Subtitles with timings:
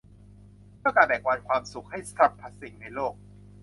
[0.77, 3.13] เพื่อการแบ่งปันความสุขให้สรรพสิ่งในโลก